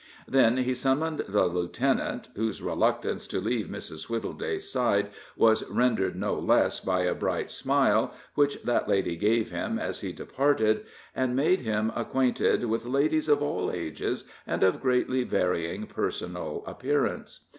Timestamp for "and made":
11.15-11.61